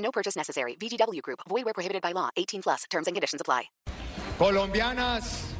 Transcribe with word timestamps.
No 0.00 0.10
purchase 0.10 0.36
necessary. 0.36 0.76
VGW 0.76 1.22
Group. 1.22 1.40
Void 1.48 1.64
where 1.64 1.74
prohibited 1.74 2.02
by 2.02 2.12
law. 2.12 2.30
18 2.36 2.62
plus. 2.62 2.84
Terms 2.90 3.06
and 3.06 3.14
conditions 3.14 3.40
apply. 3.40 3.70
Colombianas 4.38 5.50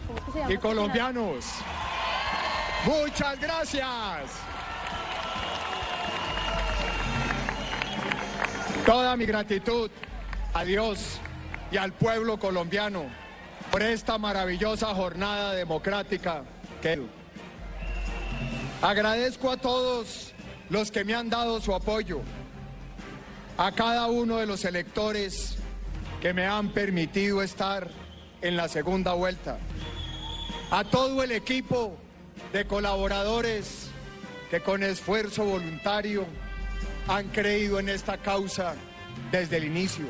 y 0.48 0.56
colombianos, 0.56 1.44
muchas 2.86 3.38
gracias. 3.38 4.30
Toda 8.86 9.16
mi 9.16 9.26
gratitud 9.26 9.90
a 10.54 10.64
Dios 10.64 11.20
y 11.70 11.76
al 11.76 11.92
pueblo 11.92 12.38
colombiano 12.38 13.04
por 13.70 13.82
esta 13.82 14.16
maravillosa 14.16 14.94
jornada 14.94 15.52
democrática 15.52 16.44
que 16.80 17.06
agradezco 18.80 19.50
a 19.50 19.58
todos 19.58 20.32
los 20.70 20.90
que 20.90 21.04
me 21.04 21.14
han 21.14 21.28
dado 21.28 21.60
su 21.60 21.74
apoyo, 21.74 22.22
a 23.60 23.72
cada 23.72 24.06
uno 24.06 24.38
de 24.38 24.46
los 24.46 24.64
electores 24.64 25.56
que 26.22 26.32
me 26.32 26.46
han 26.46 26.70
permitido 26.70 27.42
estar 27.42 27.90
en 28.40 28.56
la 28.56 28.68
segunda 28.68 29.12
vuelta, 29.12 29.58
a 30.70 30.82
todo 30.84 31.22
el 31.22 31.30
equipo 31.30 31.94
de 32.54 32.66
colaboradores 32.66 33.90
que 34.50 34.62
con 34.62 34.82
esfuerzo 34.82 35.44
voluntario 35.44 36.24
han 37.06 37.28
creído 37.28 37.78
en 37.78 37.90
esta 37.90 38.16
causa 38.16 38.76
desde 39.30 39.58
el 39.58 39.64
inicio. 39.64 40.06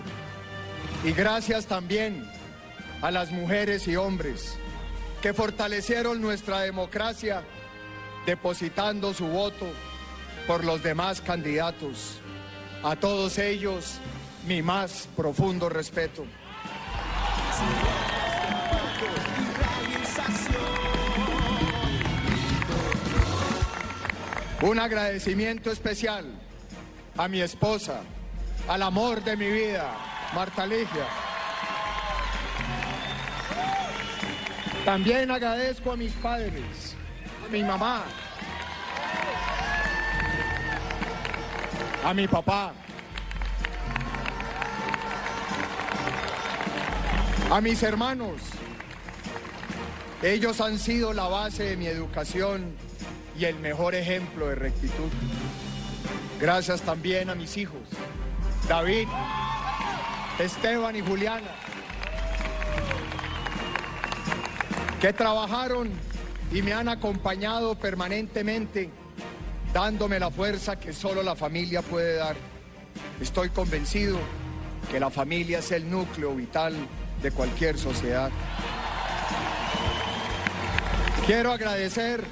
Y 1.02 1.10
gracias 1.10 1.66
también 1.66 2.24
a 3.02 3.10
las 3.10 3.32
mujeres 3.32 3.88
y 3.88 3.96
hombres 3.96 4.54
que 5.22 5.34
fortalecieron 5.34 6.20
nuestra 6.20 6.60
democracia 6.60 7.42
depositando 8.26 9.12
su 9.12 9.26
voto 9.26 9.66
por 10.46 10.64
los 10.64 10.84
demás 10.84 11.20
candidatos. 11.20 12.20
A 12.82 12.96
todos 12.96 13.36
ellos, 13.36 13.98
mi 14.46 14.62
más 14.62 15.06
profundo 15.14 15.68
respeto. 15.68 16.24
Un 24.62 24.78
agradecimiento 24.78 25.70
especial 25.70 26.24
a 27.18 27.28
mi 27.28 27.42
esposa, 27.42 28.00
al 28.66 28.82
amor 28.82 29.22
de 29.24 29.36
mi 29.36 29.50
vida, 29.50 29.92
Marta 30.34 30.64
Ligia. 30.64 31.06
También 34.86 35.30
agradezco 35.30 35.92
a 35.92 35.96
mis 35.96 36.12
padres, 36.12 36.96
a 37.46 37.52
mi 37.52 37.62
mamá, 37.62 38.04
a 42.04 42.14
mi 42.14 42.26
papá, 42.26 42.72
a 47.50 47.60
mis 47.60 47.82
hermanos. 47.82 48.40
Ellos 50.22 50.60
han 50.60 50.78
sido 50.78 51.12
la 51.12 51.28
base 51.28 51.64
de 51.64 51.76
mi 51.76 51.86
educación 51.86 52.74
y 53.38 53.44
el 53.46 53.56
mejor 53.56 53.94
ejemplo 53.94 54.48
de 54.48 54.54
rectitud. 54.54 55.10
Gracias 56.38 56.82
también 56.82 57.30
a 57.30 57.34
mis 57.34 57.56
hijos, 57.56 57.80
David, 58.68 59.08
Esteban 60.38 60.96
y 60.96 61.00
Juliana, 61.00 61.50
que 65.00 65.12
trabajaron 65.12 65.90
y 66.52 66.62
me 66.62 66.72
han 66.72 66.88
acompañado 66.88 67.74
permanentemente, 67.74 68.90
dándome 69.72 70.18
la 70.18 70.30
fuerza 70.30 70.78
que 70.78 70.92
solo 70.92 71.22
la 71.22 71.36
familia 71.36 71.82
puede 71.82 72.16
dar. 72.16 72.36
Estoy 73.20 73.50
convencido 73.50 74.18
que 74.90 74.98
la 74.98 75.10
familia 75.10 75.58
es 75.58 75.70
el 75.72 75.88
núcleo 75.88 76.34
vital 76.34 76.74
de 77.22 77.30
cualquier 77.30 77.78
sociedad. 77.78 78.30
Quiero 81.26 81.52
agradecer 81.52 82.24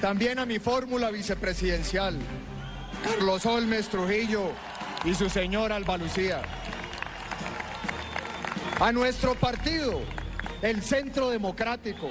también 0.00 0.38
a 0.38 0.46
mi 0.46 0.58
fórmula 0.58 1.10
vicepresidencial, 1.10 2.16
Carlos 3.02 3.44
Olmes 3.46 3.88
Trujillo 3.88 4.52
y 5.04 5.14
su 5.14 5.28
señora 5.28 5.76
Alba 5.76 5.96
Lucía. 5.96 6.42
A 8.80 8.92
nuestro 8.92 9.34
partido, 9.34 10.00
el 10.62 10.82
Centro 10.82 11.30
Democrático. 11.30 12.10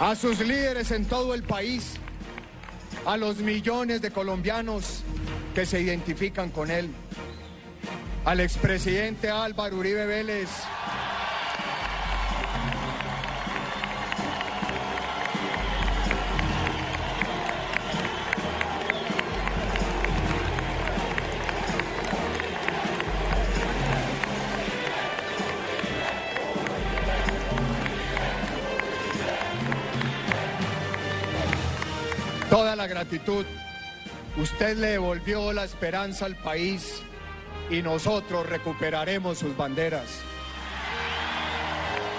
A 0.00 0.14
sus 0.14 0.38
líderes 0.38 0.92
en 0.92 1.06
todo 1.06 1.34
el 1.34 1.42
país. 1.42 1.94
A 3.04 3.16
los 3.16 3.38
millones 3.38 4.00
de 4.00 4.12
colombianos 4.12 5.02
que 5.54 5.66
se 5.66 5.80
identifican 5.80 6.50
con 6.50 6.70
él. 6.70 6.90
Al 8.24 8.38
expresidente 8.38 9.28
Álvaro 9.28 9.76
Uribe 9.76 10.06
Vélez. 10.06 10.48
Gratitud. 32.88 33.46
Usted 34.36 34.76
le 34.76 34.88
devolvió 34.88 35.52
la 35.52 35.64
esperanza 35.64 36.26
al 36.26 36.34
país 36.34 37.02
y 37.70 37.82
nosotros 37.82 38.48
recuperaremos 38.48 39.38
sus 39.38 39.56
banderas. 39.56 40.22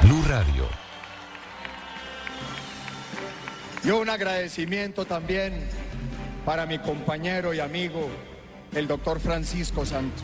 Blue 0.02 0.24
Radio. 0.28 0.66
Y 3.84 3.90
un 3.90 4.10
agradecimiento 4.10 5.06
también 5.06 5.68
para 6.46 6.66
mi 6.66 6.80
compañero 6.80 7.54
y 7.54 7.60
amigo, 7.60 8.10
el 8.74 8.88
doctor 8.88 9.20
Francisco 9.20 9.86
Santos. 9.86 10.24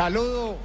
Saludo, 0.00 0.56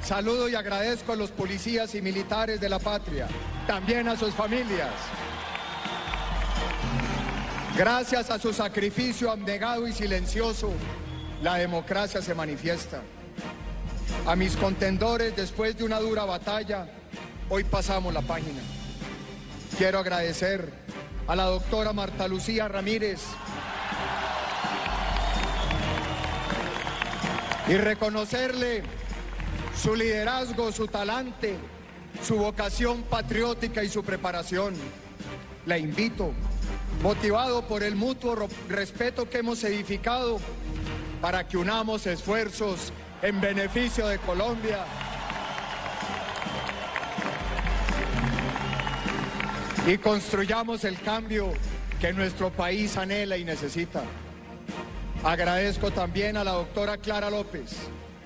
saludo 0.00 0.48
y 0.48 0.54
agradezco 0.54 1.12
a 1.12 1.16
los 1.16 1.32
policías 1.32 1.92
y 1.96 2.02
militares 2.02 2.60
de 2.60 2.68
la 2.68 2.78
patria, 2.78 3.26
también 3.66 4.06
a 4.06 4.16
sus 4.16 4.32
familias. 4.32 4.92
Gracias 7.76 8.30
a 8.30 8.38
su 8.38 8.52
sacrificio 8.52 9.28
abnegado 9.28 9.88
y 9.88 9.92
silencioso, 9.92 10.70
la 11.42 11.56
democracia 11.56 12.22
se 12.22 12.32
manifiesta. 12.32 13.02
A 14.24 14.36
mis 14.36 14.56
contendores, 14.56 15.34
después 15.34 15.76
de 15.76 15.82
una 15.82 15.98
dura 15.98 16.24
batalla, 16.24 16.86
hoy 17.48 17.64
pasamos 17.64 18.14
la 18.14 18.22
página. 18.22 18.60
Quiero 19.78 19.98
agradecer 19.98 20.72
a 21.26 21.34
la 21.34 21.46
doctora 21.46 21.92
Marta 21.92 22.28
Lucía 22.28 22.68
Ramírez, 22.68 23.20
y 27.70 27.76
reconocerle 27.76 28.82
su 29.80 29.94
liderazgo, 29.94 30.72
su 30.72 30.88
talante, 30.88 31.54
su 32.20 32.34
vocación 32.34 33.02
patriótica 33.02 33.84
y 33.84 33.88
su 33.88 34.02
preparación. 34.02 34.74
La 35.66 35.78
invito, 35.78 36.32
motivado 37.00 37.62
por 37.68 37.84
el 37.84 37.94
mutuo 37.94 38.48
respeto 38.68 39.30
que 39.30 39.38
hemos 39.38 39.62
edificado, 39.62 40.40
para 41.20 41.46
que 41.46 41.58
unamos 41.58 42.08
esfuerzos 42.08 42.92
en 43.22 43.40
beneficio 43.40 44.08
de 44.08 44.18
Colombia. 44.18 44.84
Y 49.86 49.96
construyamos 49.98 50.82
el 50.82 51.00
cambio 51.00 51.52
que 52.00 52.12
nuestro 52.12 52.50
país 52.50 52.96
anhela 52.96 53.36
y 53.36 53.44
necesita. 53.44 54.02
Agradezco 55.22 55.90
también 55.90 56.38
a 56.38 56.44
la 56.44 56.52
doctora 56.52 56.96
Clara 56.96 57.28
López 57.28 57.72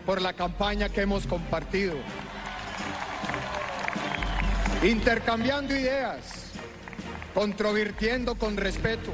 por 0.06 0.22
la 0.22 0.32
campaña 0.32 0.88
que 0.88 1.00
hemos 1.00 1.26
compartido. 1.26 1.94
Intercambiando 4.84 5.74
ideas, 5.74 6.52
controvirtiendo 7.34 8.36
con 8.36 8.56
respeto 8.56 9.10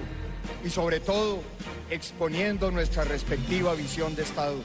y 0.63 0.69
sobre 0.69 1.01
todo 1.01 1.43
exponiendo 1.89 2.71
nuestra 2.71 3.05
respectiva 3.05 3.73
visión 3.73 4.15
de 4.15 4.25
Estado. 4.25 4.57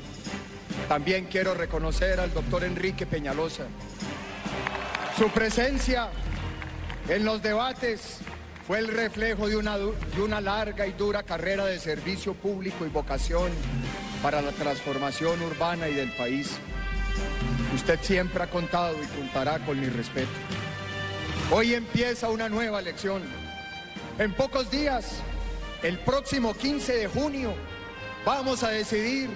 También 0.89 1.25
quiero 1.25 1.53
reconocer 1.53 2.19
al 2.19 2.33
doctor 2.33 2.65
Enrique 2.65 3.05
Peñalosa. 3.05 3.63
Su 5.17 5.29
presencia 5.29 6.09
en 7.07 7.23
los 7.23 7.41
debates 7.41 8.19
fue 8.65 8.79
el 8.79 8.87
reflejo 8.87 9.47
de 9.47 9.57
una, 9.57 9.77
de 9.77 10.21
una 10.23 10.41
larga 10.41 10.87
y 10.87 10.93
dura 10.93 11.21
carrera 11.21 11.65
de 11.65 11.79
servicio 11.79 12.33
público 12.33 12.85
y 12.85 12.89
vocación 12.89 13.51
para 14.23 14.41
la 14.41 14.51
transformación 14.51 15.39
urbana 15.43 15.87
y 15.87 15.93
del 15.93 16.11
país. 16.13 16.57
Usted 17.75 17.99
siempre 18.01 18.41
ha 18.43 18.49
contado 18.49 18.95
y 19.01 19.05
contará 19.19 19.59
con 19.59 19.79
mi 19.79 19.87
respeto. 19.87 20.31
Hoy 21.51 21.75
empieza 21.75 22.29
una 22.29 22.49
nueva 22.49 22.79
elección. 22.79 23.21
En 24.17 24.33
pocos 24.33 24.71
días, 24.71 25.17
el 25.83 25.99
próximo 25.99 26.55
15 26.55 26.95
de 26.95 27.07
junio, 27.07 27.53
vamos 28.25 28.63
a 28.63 28.69
decidir 28.69 29.29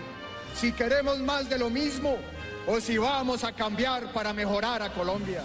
si 0.55 0.71
queremos 0.71 1.19
más 1.19 1.47
de 1.49 1.59
lo 1.59 1.69
mismo 1.69 2.17
o 2.65 2.79
si 2.79 2.97
vamos 2.97 3.43
a 3.43 3.51
cambiar 3.51 4.11
para 4.11 4.33
mejorar 4.33 4.81
a 4.81 4.91
Colombia. 4.91 5.43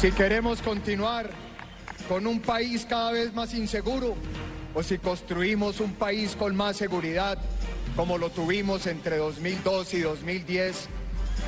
Si 0.00 0.12
queremos 0.12 0.60
continuar 0.60 1.30
con 2.08 2.26
un 2.26 2.40
país 2.40 2.86
cada 2.88 3.12
vez 3.12 3.32
más 3.32 3.54
inseguro 3.54 4.14
o 4.74 4.82
si 4.82 4.98
construimos 4.98 5.80
un 5.80 5.94
país 5.94 6.36
con 6.36 6.54
más 6.54 6.76
seguridad 6.76 7.38
como 7.96 8.18
lo 8.18 8.30
tuvimos 8.30 8.86
entre 8.86 9.18
2002 9.18 9.94
y 9.94 10.00
2010, 10.00 10.88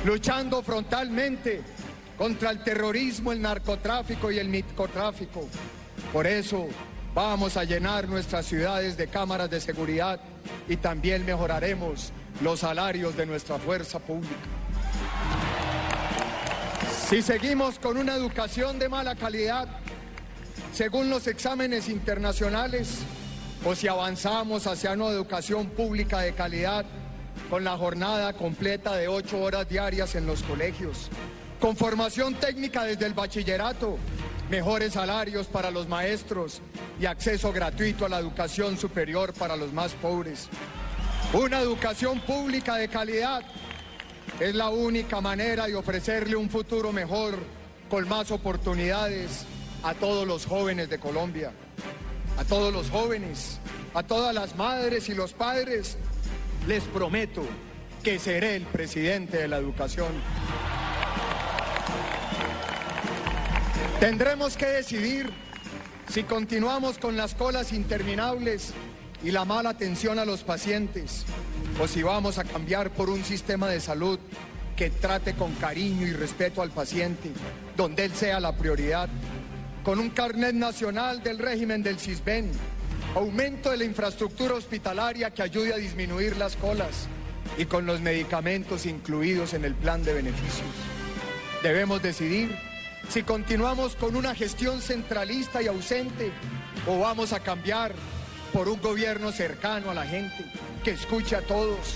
luchando 0.05 0.63
frontalmente 0.63 1.61
contra 2.17 2.51
el 2.51 2.63
terrorismo, 2.63 3.31
el 3.31 3.41
narcotráfico 3.41 4.31
y 4.31 4.39
el 4.39 4.47
microtráfico. 4.47 5.47
Por 6.13 6.25
eso 6.25 6.67
vamos 7.13 7.57
a 7.57 7.63
llenar 7.63 8.07
nuestras 8.07 8.45
ciudades 8.45 8.95
de 8.95 9.07
cámaras 9.07 9.49
de 9.49 9.59
seguridad 9.59 10.19
y 10.69 10.77
también 10.77 11.25
mejoraremos 11.25 12.11
los 12.41 12.61
salarios 12.61 13.17
de 13.17 13.25
nuestra 13.25 13.57
fuerza 13.57 13.99
pública. 13.99 14.35
Si 17.09 17.21
seguimos 17.21 17.79
con 17.79 17.95
una 17.95 18.15
educación 18.15 18.79
de 18.79 18.89
mala 18.89 19.15
calidad, 19.15 19.65
según 20.73 21.09
los 21.09 21.25
exámenes 21.27 21.87
internacionales, 21.87 22.97
o 23.63 23.73
si 23.75 23.87
avanzamos 23.87 24.67
hacia 24.67 24.91
una 24.91 25.07
educación 25.07 25.67
pública 25.67 26.19
de 26.19 26.33
calidad, 26.33 26.83
con 27.49 27.63
la 27.63 27.77
jornada 27.77 28.33
completa 28.33 28.93
de 28.97 29.07
ocho 29.07 29.39
horas 29.39 29.69
diarias 29.69 30.15
en 30.15 30.27
los 30.27 30.43
colegios, 30.43 31.07
con 31.61 31.77
formación 31.77 32.33
técnica 32.35 32.83
desde 32.83 33.05
el 33.05 33.13
bachillerato, 33.13 33.97
mejores 34.49 34.91
salarios 34.91 35.47
para 35.47 35.71
los 35.71 35.87
maestros 35.87 36.61
y 36.99 37.05
acceso 37.05 37.53
gratuito 37.53 38.05
a 38.05 38.09
la 38.09 38.19
educación 38.19 38.77
superior 38.77 39.31
para 39.33 39.55
los 39.55 39.71
más 39.71 39.93
pobres. 39.93 40.49
Una 41.31 41.61
educación 41.61 42.19
pública 42.19 42.75
de 42.75 42.89
calidad 42.89 43.43
es 44.39 44.55
la 44.55 44.69
única 44.69 45.21
manera 45.21 45.67
de 45.67 45.75
ofrecerle 45.75 46.35
un 46.35 46.49
futuro 46.49 46.91
mejor, 46.93 47.37
con 47.89 48.07
más 48.07 48.31
oportunidades 48.31 49.45
a 49.83 49.93
todos 49.93 50.27
los 50.27 50.45
jóvenes 50.45 50.89
de 50.89 50.99
Colombia, 50.99 51.51
a 52.37 52.43
todos 52.43 52.73
los 52.73 52.89
jóvenes, 52.89 53.59
a 53.93 54.03
todas 54.03 54.33
las 54.33 54.55
madres 54.55 55.09
y 55.09 55.13
los 55.13 55.33
padres. 55.33 55.97
Les 56.67 56.83
prometo 56.83 57.43
que 58.03 58.19
seré 58.19 58.55
el 58.55 58.63
presidente 58.63 59.37
de 59.37 59.47
la 59.47 59.57
educación. 59.57 60.09
Tendremos 63.99 64.55
que 64.57 64.67
decidir 64.67 65.31
si 66.09 66.23
continuamos 66.23 66.97
con 66.99 67.17
las 67.17 67.33
colas 67.33 67.73
interminables 67.73 68.73
y 69.23 69.31
la 69.31 69.45
mala 69.45 69.69
atención 69.69 70.19
a 70.19 70.25
los 70.25 70.43
pacientes 70.43 71.25
o 71.79 71.87
si 71.87 72.01
vamos 72.01 72.37
a 72.37 72.43
cambiar 72.43 72.89
por 72.91 73.09
un 73.09 73.23
sistema 73.23 73.67
de 73.69 73.79
salud 73.79 74.19
que 74.75 74.89
trate 74.89 75.33
con 75.33 75.53
cariño 75.55 76.07
y 76.07 76.13
respeto 76.13 76.61
al 76.61 76.71
paciente, 76.71 77.31
donde 77.75 78.05
él 78.05 78.13
sea 78.13 78.39
la 78.39 78.55
prioridad, 78.55 79.09
con 79.83 79.99
un 79.99 80.09
carnet 80.09 80.53
nacional 80.53 81.23
del 81.23 81.39
régimen 81.39 81.83
del 81.83 81.99
CISBEN, 81.99 82.51
aumento 83.15 83.71
de 83.71 83.77
la 83.77 83.85
infraestructura 83.85 84.55
hospitalaria 84.55 85.31
que 85.31 85.43
ayude 85.43 85.73
a 85.73 85.77
disminuir 85.77 86.35
las 86.37 86.55
colas 86.55 87.07
y 87.57 87.65
con 87.65 87.85
los 87.85 88.01
medicamentos 88.01 88.85
incluidos 88.85 89.53
en 89.53 89.65
el 89.65 89.73
plan 89.73 90.03
de 90.03 90.13
beneficios. 90.13 90.67
Debemos 91.63 92.01
decidir 92.01 92.55
si 93.09 93.23
continuamos 93.23 93.95
con 93.95 94.15
una 94.15 94.35
gestión 94.35 94.81
centralista 94.81 95.61
y 95.61 95.67
ausente 95.67 96.31
o 96.87 96.99
vamos 96.99 97.33
a 97.33 97.39
cambiar 97.39 97.93
por 98.53 98.69
un 98.69 98.81
gobierno 98.81 99.31
cercano 99.31 99.91
a 99.91 99.93
la 99.93 100.05
gente, 100.05 100.45
que 100.83 100.91
escuche 100.91 101.35
a 101.35 101.41
todos, 101.41 101.95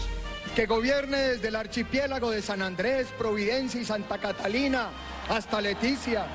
que 0.56 0.66
gobierne 0.66 1.18
desde 1.18 1.48
el 1.48 1.56
archipiélago 1.56 2.32
de 2.32 2.42
San 2.42 2.62
Andrés, 2.62 3.08
Providencia 3.18 3.82
y 3.82 3.86
Santa 3.86 4.18
Catalina 4.18 4.90
hasta 5.30 5.62
Leticia, 5.62 6.26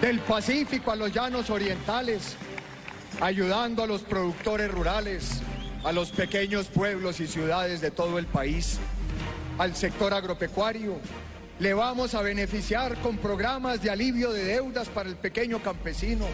del 0.00 0.20
Pacífico 0.20 0.92
a 0.92 0.96
los 0.96 1.12
llanos 1.12 1.50
orientales, 1.50 2.36
ayudando 3.20 3.82
a 3.82 3.86
los 3.86 4.02
productores 4.02 4.70
rurales, 4.70 5.40
a 5.84 5.92
los 5.92 6.10
pequeños 6.10 6.66
pueblos 6.66 7.20
y 7.20 7.26
ciudades 7.26 7.80
de 7.80 7.90
todo 7.90 8.18
el 8.18 8.26
país, 8.26 8.78
al 9.58 9.74
sector 9.74 10.14
agropecuario, 10.14 11.00
le 11.58 11.74
vamos 11.74 12.14
a 12.14 12.22
beneficiar 12.22 12.96
con 12.98 13.18
programas 13.18 13.82
de 13.82 13.90
alivio 13.90 14.30
de 14.30 14.44
deudas 14.44 14.88
para 14.88 15.08
el 15.08 15.16
pequeño 15.16 15.60
campesino. 15.60 16.26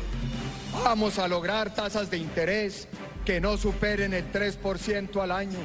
Vamos 0.82 1.18
a 1.18 1.28
lograr 1.28 1.74
tasas 1.74 2.10
de 2.10 2.18
interés 2.18 2.88
que 3.24 3.40
no 3.40 3.56
superen 3.56 4.12
el 4.12 4.30
3% 4.32 5.22
al 5.22 5.30
año. 5.30 5.58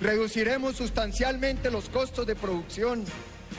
Reduciremos 0.00 0.76
sustancialmente 0.76 1.70
los 1.70 1.88
costos 1.88 2.26
de 2.26 2.36
producción 2.36 3.04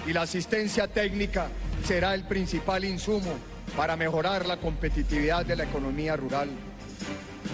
y 0.07 0.13
la 0.13 0.21
asistencia 0.21 0.87
técnica 0.87 1.47
será 1.85 2.13
el 2.13 2.23
principal 2.23 2.85
insumo 2.85 3.33
para 3.75 3.95
mejorar 3.95 4.45
la 4.45 4.57
competitividad 4.57 5.45
de 5.45 5.55
la 5.55 5.63
economía 5.65 6.15
rural. 6.15 6.49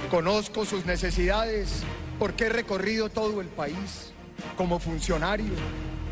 Conozco 0.09 0.65
sus 0.65 0.85
necesidades 0.85 1.83
porque 2.19 2.45
he 2.45 2.49
recorrido 2.49 3.09
todo 3.09 3.41
el 3.41 3.47
país 3.47 4.11
como 4.55 4.79
funcionario 4.79 5.53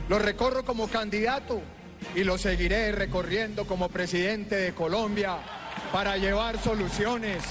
lo 0.10 0.18
recorro 0.18 0.66
como 0.66 0.88
candidato 0.88 1.62
y 2.16 2.24
lo 2.24 2.40
seguiré 2.40 2.92
recorriendo 2.92 3.68
como 3.68 3.90
presidente 3.90 4.56
de 4.56 4.74
Colombia 4.74 5.38
para 5.92 6.18
llevar 6.18 6.60
soluciones 6.60 7.44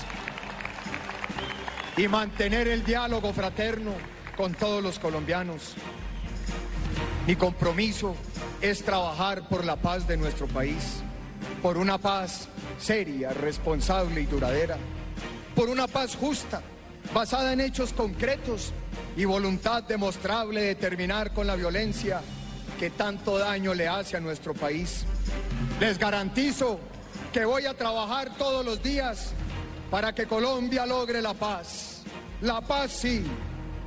y 1.96 2.06
mantener 2.06 2.68
el 2.68 2.84
diálogo 2.84 3.32
fraterno 3.32 3.92
con 4.36 4.54
todos 4.54 4.82
los 4.82 4.98
colombianos. 4.98 5.74
Mi 7.26 7.34
compromiso 7.34 8.14
es 8.60 8.84
trabajar 8.84 9.48
por 9.48 9.64
la 9.64 9.76
paz 9.76 10.06
de 10.06 10.16
nuestro 10.16 10.46
país, 10.46 11.02
por 11.60 11.76
una 11.76 11.98
paz 11.98 12.48
seria, 12.78 13.30
responsable 13.30 14.20
y 14.20 14.26
duradera, 14.26 14.78
por 15.54 15.68
una 15.68 15.88
paz 15.88 16.16
justa, 16.16 16.62
basada 17.12 17.52
en 17.52 17.60
hechos 17.60 17.92
concretos 17.92 18.72
y 19.16 19.24
voluntad 19.24 19.82
demostrable 19.82 20.62
de 20.62 20.74
terminar 20.76 21.32
con 21.32 21.46
la 21.46 21.56
violencia 21.56 22.20
que 22.78 22.90
tanto 22.90 23.38
daño 23.38 23.74
le 23.74 23.88
hace 23.88 24.16
a 24.16 24.20
nuestro 24.20 24.54
país. 24.54 25.04
Les 25.80 25.98
garantizo 25.98 26.78
que 27.32 27.44
voy 27.44 27.66
a 27.66 27.74
trabajar 27.74 28.30
todos 28.36 28.64
los 28.64 28.82
días 28.82 29.32
para 29.90 30.14
que 30.14 30.26
Colombia 30.26 30.86
logre 30.86 31.22
la 31.22 31.34
paz. 31.34 32.02
La 32.40 32.60
paz 32.60 32.92
sí, 32.92 33.24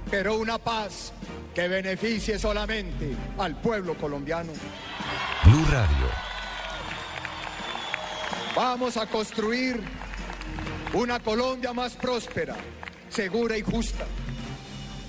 pero 0.09 0.37
una 0.37 0.57
paz 0.57 1.13
que 1.53 1.67
beneficie 1.67 2.39
solamente 2.39 3.15
al 3.37 3.59
pueblo 3.59 3.95
colombiano. 3.95 4.51
Blue 5.45 5.65
Radio. 5.69 6.07
Vamos 8.55 8.97
a 8.97 9.05
construir 9.05 9.81
una 10.93 11.19
Colombia 11.19 11.73
más 11.73 11.93
próspera, 11.93 12.55
segura 13.09 13.57
y 13.57 13.61
justa. 13.61 14.05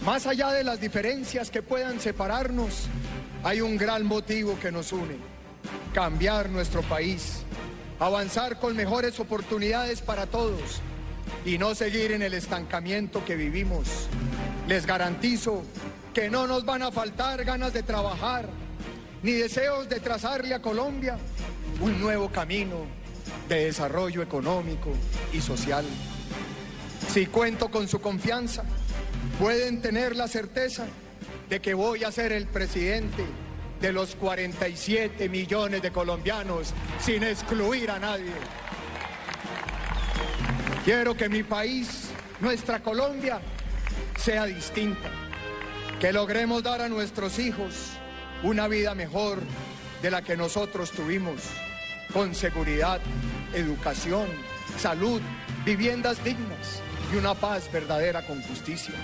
Más 0.04 0.26
allá 0.26 0.50
de 0.52 0.64
las 0.64 0.80
diferencias 0.80 1.50
que 1.50 1.62
puedan 1.62 2.00
separarnos, 2.00 2.86
hay 3.44 3.60
un 3.60 3.76
gran 3.76 4.04
motivo 4.04 4.58
que 4.58 4.70
nos 4.70 4.92
une, 4.92 5.16
cambiar 5.92 6.48
nuestro 6.48 6.82
país, 6.82 7.41
avanzar 8.04 8.58
con 8.58 8.76
mejores 8.76 9.18
oportunidades 9.20 10.02
para 10.02 10.26
todos 10.26 10.80
y 11.44 11.58
no 11.58 11.74
seguir 11.74 12.12
en 12.12 12.22
el 12.22 12.34
estancamiento 12.34 13.24
que 13.24 13.36
vivimos. 13.36 14.08
Les 14.66 14.86
garantizo 14.86 15.62
que 16.14 16.30
no 16.30 16.46
nos 16.46 16.64
van 16.64 16.82
a 16.82 16.92
faltar 16.92 17.44
ganas 17.44 17.72
de 17.72 17.82
trabajar 17.82 18.48
ni 19.22 19.32
deseos 19.32 19.88
de 19.88 20.00
trazarle 20.00 20.54
a 20.54 20.62
Colombia 20.62 21.16
un 21.80 22.00
nuevo 22.00 22.30
camino 22.30 22.86
de 23.48 23.66
desarrollo 23.66 24.22
económico 24.22 24.90
y 25.32 25.40
social. 25.40 25.84
Si 27.08 27.26
cuento 27.26 27.70
con 27.70 27.88
su 27.88 28.00
confianza, 28.00 28.64
pueden 29.38 29.80
tener 29.80 30.16
la 30.16 30.28
certeza 30.28 30.86
de 31.48 31.60
que 31.60 31.74
voy 31.74 32.04
a 32.04 32.12
ser 32.12 32.32
el 32.32 32.46
presidente 32.46 33.24
de 33.82 33.92
los 33.92 34.14
47 34.14 35.28
millones 35.28 35.82
de 35.82 35.90
colombianos 35.90 36.72
sin 37.00 37.24
excluir 37.24 37.90
a 37.90 37.98
nadie. 37.98 38.30
Quiero 40.84 41.16
que 41.16 41.28
mi 41.28 41.42
país, 41.42 42.10
nuestra 42.40 42.80
Colombia, 42.80 43.40
sea 44.16 44.46
distinta, 44.46 45.10
que 46.00 46.12
logremos 46.12 46.62
dar 46.62 46.80
a 46.80 46.88
nuestros 46.88 47.40
hijos 47.40 47.90
una 48.44 48.68
vida 48.68 48.94
mejor 48.94 49.40
de 50.00 50.12
la 50.12 50.22
que 50.22 50.36
nosotros 50.36 50.92
tuvimos, 50.92 51.42
con 52.12 52.36
seguridad, 52.36 53.00
educación, 53.52 54.28
salud, 54.78 55.20
viviendas 55.64 56.22
dignas 56.22 56.80
y 57.12 57.16
una 57.16 57.34
paz 57.34 57.68
verdadera 57.72 58.22
con 58.22 58.40
justicia. 58.42 58.94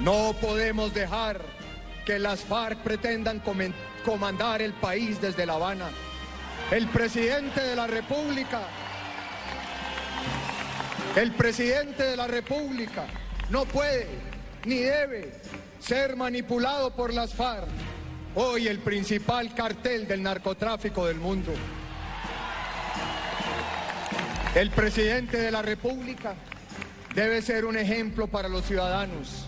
No 0.00 0.34
podemos 0.40 0.92
dejar 0.92 1.40
que 2.04 2.18
las 2.18 2.40
FARC 2.40 2.78
pretendan 2.78 3.42
comandar 4.04 4.62
el 4.62 4.72
país 4.74 5.20
desde 5.20 5.46
La 5.46 5.54
Habana. 5.54 5.88
El 6.70 6.88
presidente 6.88 7.60
de 7.62 7.76
la 7.76 7.86
República, 7.86 8.62
el 11.16 11.32
presidente 11.32 12.02
de 12.02 12.16
la 12.16 12.26
República 12.26 13.04
no 13.50 13.64
puede 13.64 14.08
ni 14.64 14.78
debe 14.78 15.32
ser 15.78 16.16
manipulado 16.16 16.94
por 16.94 17.12
las 17.12 17.34
FARC, 17.34 17.68
hoy 18.34 18.68
el 18.68 18.78
principal 18.78 19.54
cartel 19.54 20.08
del 20.08 20.22
narcotráfico 20.22 21.06
del 21.06 21.16
mundo. 21.16 21.52
El 24.54 24.70
presidente 24.70 25.36
de 25.36 25.50
la 25.50 25.62
República 25.62 26.34
debe 27.14 27.42
ser 27.42 27.64
un 27.64 27.76
ejemplo 27.76 28.26
para 28.26 28.48
los 28.48 28.64
ciudadanos, 28.64 29.43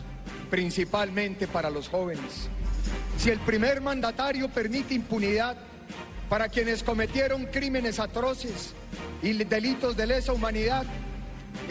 principalmente 0.50 1.46
para 1.46 1.70
los 1.70 1.88
jóvenes. 1.88 2.48
Si 3.18 3.30
el 3.30 3.38
primer 3.40 3.80
mandatario 3.80 4.48
permite 4.48 4.94
impunidad 4.94 5.56
para 6.28 6.48
quienes 6.48 6.82
cometieron 6.82 7.46
crímenes 7.46 7.98
atroces 7.98 8.74
y 9.22 9.32
delitos 9.32 9.96
de 9.96 10.06
lesa 10.06 10.32
humanidad, 10.32 10.84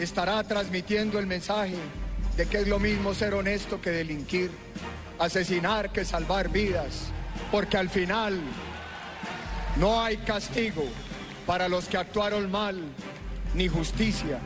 estará 0.00 0.42
transmitiendo 0.44 1.18
el 1.18 1.26
mensaje 1.26 1.76
de 2.36 2.46
que 2.46 2.58
es 2.58 2.68
lo 2.68 2.78
mismo 2.78 3.14
ser 3.14 3.34
honesto 3.34 3.80
que 3.80 3.90
delinquir, 3.90 4.50
asesinar 5.18 5.90
que 5.90 6.04
salvar 6.04 6.50
vidas, 6.50 7.10
porque 7.50 7.76
al 7.76 7.88
final 7.88 8.38
no 9.78 10.02
hay 10.02 10.18
castigo 10.18 10.84
para 11.46 11.68
los 11.68 11.86
que 11.86 11.96
actuaron 11.96 12.50
mal, 12.50 12.80
ni 13.54 13.68
justicia 13.68 14.38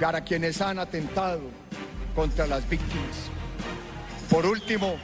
para 0.00 0.22
quienes 0.22 0.60
han 0.60 0.78
atentado 0.78 1.40
contra 2.14 2.46
las 2.46 2.68
víctimas. 2.68 3.30
Por 4.30 4.46
último, 4.46 4.96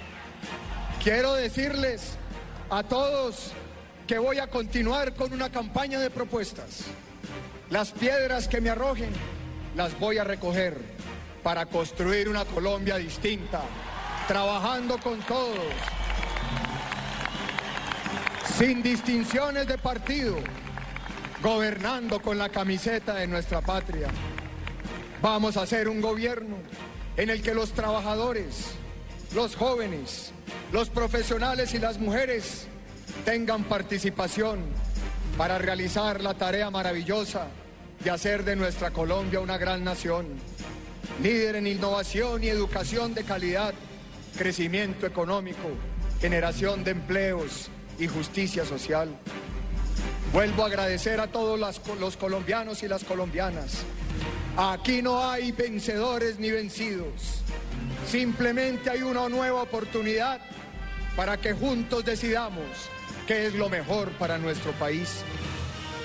quiero 1.03 1.35
decirles 1.35 2.17
a 2.71 2.83
todos 2.83 3.53
que 4.07 4.19
voy 4.19 4.39
a 4.39 4.49
continuar 4.49 5.15
con 5.15 5.33
una 5.33 5.51
campaña 5.51 6.01
de 6.01 6.11
propuestas. 6.11 6.85
Las 7.71 7.93
piedras 7.93 8.49
que 8.49 8.61
me 8.61 8.71
arrojen 8.71 9.11
las 9.77 9.99
voy 10.01 10.19
a 10.19 10.25
recoger 10.25 10.77
para 11.43 11.67
construir 11.67 12.29
una 12.29 12.45
Colombia 12.45 12.97
distinta, 12.97 13.63
trabajando 14.27 14.99
con 14.99 15.21
todos, 15.21 15.59
sin 18.59 18.83
distinciones 18.83 19.67
de 19.67 19.79
partido, 19.79 20.37
gobernando 21.43 22.21
con 22.21 22.37
la 22.37 22.49
camiseta 22.49 23.15
de 23.15 23.27
nuestra 23.27 23.61
patria. 23.61 24.09
Vamos 25.23 25.57
a 25.57 25.63
hacer 25.63 25.89
un 25.89 26.01
gobierno 26.01 26.57
en 27.17 27.31
el 27.31 27.43
que 27.43 27.55
los 27.55 27.73
trabajadores, 27.73 28.75
los 29.35 29.55
jóvenes, 29.55 30.33
los 30.73 30.91
profesionales 30.91 31.73
y 31.75 31.79
las 31.79 31.99
mujeres 31.99 32.67
tengan 33.25 33.65
participación 33.65 34.61
para 35.37 35.59
realizar 35.59 36.21
la 36.21 36.35
tarea 36.35 36.71
maravillosa 36.71 37.47
de 38.03 38.11
hacer 38.11 38.45
de 38.45 38.57
nuestra 38.57 38.91
Colombia 38.91 39.41
una 39.41 39.57
gran 39.57 39.85
nación, 39.85 40.27
líder 41.23 41.57
en 41.57 41.67
innovación 41.67 42.43
y 42.43 42.49
educación 42.49 43.15
de 43.15 43.25
calidad, 43.25 43.75
crecimiento 44.37 45.07
económico, 45.07 45.69
generación 46.21 46.83
de 46.83 46.93
empleos 46.93 47.71
y 47.99 48.09
justicia 48.09 48.65
social. 48.65 49.09
Vuelvo 50.33 50.65
a 50.65 50.67
agradecer 50.67 51.21
a 51.21 51.29
todos 51.29 51.59
los 51.59 52.17
colombianos 52.17 52.83
y 52.83 52.89
las 52.89 53.05
colombianas. 53.05 53.85
Aquí 54.57 55.03
no 55.03 55.23
hay 55.23 55.53
vencedores 55.53 56.39
ni 56.39 56.51
vencidos. 56.51 57.43
Simplemente 58.07 58.91
hay 58.91 59.03
una 59.03 59.29
nueva 59.29 59.63
oportunidad 59.63 60.41
para 61.17 61.37
que 61.37 61.53
juntos 61.53 62.05
decidamos 62.05 62.65
qué 63.27 63.47
es 63.47 63.55
lo 63.55 63.69
mejor 63.69 64.11
para 64.13 64.39
nuestro 64.39 64.73
país 64.73 65.23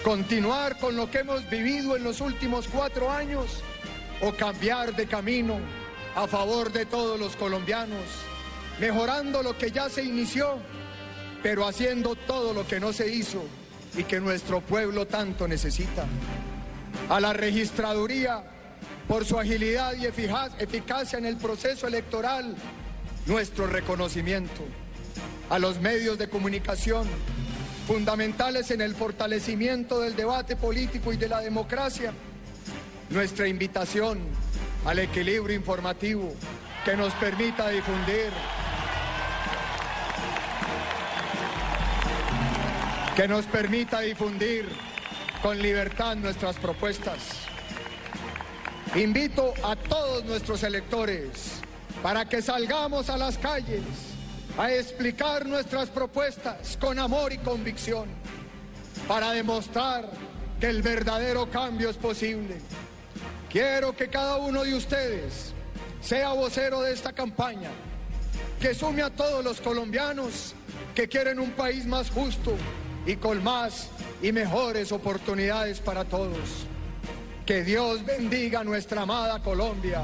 continuar 0.06 0.78
con 0.78 0.96
lo 0.96 1.10
que 1.10 1.22
hemos 1.22 1.50
vivido 1.50 1.96
en 1.96 2.04
los 2.04 2.22
últimos 2.22 2.68
cuatro 2.68 3.10
años 3.10 3.64
o 4.22 4.32
cambiar 4.34 4.96
de 4.96 5.08
camino 5.08 5.58
a 6.16 6.28
favor 6.28 6.72
de 6.72 6.86
todos 6.86 7.20
los 7.20 7.36
colombianos, 7.36 8.04
mejorando 8.80 9.42
lo 9.42 9.58
que 9.58 9.72
ya 9.72 9.90
se 9.90 10.04
inició, 10.04 10.60
pero 11.42 11.68
haciendo 11.68 12.14
todo 12.14 12.54
lo 12.54 12.68
que 12.68 12.80
no 12.80 12.94
se 12.94 13.12
hizo 13.12 13.44
y 13.98 14.04
que 14.04 14.20
nuestro 14.20 14.62
pueblo 14.62 15.08
tanto 15.08 15.48
necesita. 15.48 16.06
A 17.10 17.20
la 17.20 17.34
registraduría, 17.34 18.44
por 19.08 19.26
su 19.26 19.40
agilidad 19.40 19.94
y 19.94 20.06
eficacia 20.06 21.20
en 21.20 21.26
el 21.26 21.38
proceso 21.38 21.88
electoral, 21.88 22.56
nuestro 23.28 23.68
reconocimiento. 23.68 24.64
A 25.50 25.60
los 25.60 25.80
medios 25.80 26.18
de 26.18 26.28
comunicación, 26.28 27.08
fundamentales 27.88 28.72
en 28.72 28.82
el 28.82 28.96
fortalecimiento 28.96 30.00
del 30.00 30.16
debate 30.16 30.56
político 30.56 31.14
y 31.14 31.18
de 31.18 31.30
la 31.30 31.42
democracia, 31.42 32.12
nuestra 33.12 33.48
invitación 33.48 34.20
al 34.86 34.98
equilibrio 34.98 35.56
informativo 35.56 36.34
que 36.84 36.98
nos 36.98 37.14
permita 37.14 37.70
difundir, 37.70 38.32
que 43.16 43.28
nos 43.28 43.46
permita 43.46 44.00
difundir 44.02 44.68
con 45.46 45.62
libertad 45.62 46.16
nuestras 46.16 46.56
propuestas. 46.56 47.20
Invito 48.96 49.54
a 49.64 49.76
todos 49.76 50.26
nuestros 50.26 50.64
electores 50.64 51.62
para 52.02 52.28
que 52.28 52.42
salgamos 52.42 53.12
a 53.12 53.18
las 53.18 53.38
calles 53.38 53.84
a 54.58 54.74
explicar 54.74 55.46
nuestras 55.46 55.92
propuestas 55.92 56.76
con 56.82 56.98
amor 56.98 57.32
y 57.32 57.38
convicción 57.38 58.10
para 59.08 59.34
demostrar 59.34 60.10
que 60.60 60.66
el 60.66 60.82
verdadero 60.82 61.48
cambio 61.52 61.92
es 61.92 61.98
posible. 61.98 62.56
Quiero 63.48 63.96
que 63.96 64.10
cada 64.10 64.38
uno 64.38 64.64
de 64.64 64.74
ustedes 64.74 65.54
sea 66.02 66.34
vocero 66.34 66.82
de 66.82 66.92
esta 66.92 67.14
campaña, 67.14 67.70
que 68.60 68.74
sume 68.74 69.04
a 69.04 69.12
todos 69.12 69.44
los 69.44 69.62
colombianos 69.62 70.56
que 70.96 71.08
quieren 71.08 71.38
un 71.38 71.52
país 71.52 71.86
más 71.86 72.10
justo 72.10 72.56
y 73.06 73.16
con 73.18 73.44
más 73.44 73.92
y 74.22 74.32
mejores 74.32 74.92
oportunidades 74.92 75.80
para 75.80 76.06
todos. 76.06 76.66
Que 77.46 77.64
Dios 77.64 78.04
bendiga 78.06 78.64
nuestra 78.64 79.04
amada 79.04 79.42
Colombia 79.42 80.04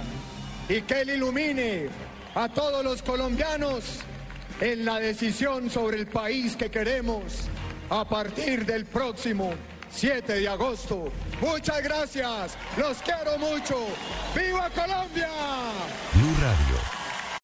y 0.69 0.81
que 0.81 1.01
Él 1.01 1.11
ilumine 1.11 1.89
a 2.35 2.49
todos 2.49 2.83
los 2.83 3.01
colombianos 3.01 3.99
en 4.59 4.85
la 4.85 4.99
decisión 4.99 5.69
sobre 5.69 5.97
el 5.97 6.07
país 6.07 6.55
que 6.55 6.69
queremos 6.69 7.47
a 7.89 8.07
partir 8.07 8.65
del 8.65 8.85
próximo 8.85 9.53
7 9.91 10.33
de 10.39 10.47
agosto. 10.47 11.11
Muchas 11.41 11.83
gracias, 11.83 12.57
los 12.77 12.97
quiero 12.99 13.37
mucho. 13.39 13.87
¡Viva 14.35 14.69
Colombia! 14.69 15.29
Blue 16.13 16.35
Radio 16.41 17.00